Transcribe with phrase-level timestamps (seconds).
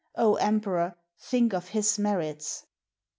[0.15, 2.65] O emperor, think of his merits!"